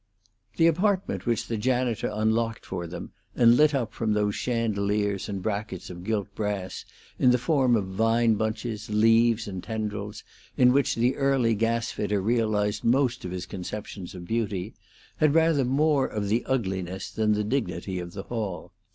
The 0.57 0.65
apartment 0.65 1.27
which 1.27 1.45
the 1.45 1.57
janitor 1.57 2.09
unlocked 2.11 2.65
for 2.65 2.87
them, 2.87 3.11
and 3.35 3.55
lit 3.55 3.75
up 3.75 3.93
from 3.93 4.13
those 4.13 4.33
chandeliers 4.33 5.29
and 5.29 5.43
brackets 5.43 5.91
of 5.91 6.03
gilt 6.03 6.33
brass 6.33 6.85
in 7.19 7.29
the 7.29 7.37
form 7.37 7.75
of 7.75 7.85
vine 7.85 8.33
bunches, 8.33 8.89
leaves, 8.89 9.47
and 9.47 9.63
tendrils 9.63 10.23
in 10.57 10.73
which 10.73 10.95
the 10.95 11.15
early 11.17 11.53
gas 11.53 11.91
fitter 11.91 12.19
realized 12.19 12.83
most 12.83 13.23
of 13.25 13.29
his 13.29 13.45
conceptions 13.45 14.15
of 14.15 14.25
beauty, 14.25 14.73
had 15.17 15.35
rather 15.35 15.63
more 15.63 16.07
of 16.07 16.29
the 16.29 16.43
ugliness 16.47 17.11
than 17.11 17.33
the 17.33 17.43
dignity 17.43 17.99
of 17.99 18.13
the 18.13 18.23
hall. 18.23 18.73